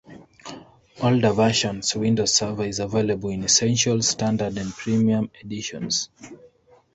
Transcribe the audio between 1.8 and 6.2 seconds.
Windows Server is available in Essentials, Standard, and Premium editions.